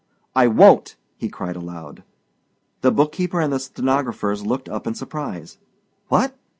[0.35, 2.01] "I won't!" he cried aloud.
[2.81, 5.59] The bookkeeper and the stenographers looked up in surprise.
[6.07, 6.33] "What?"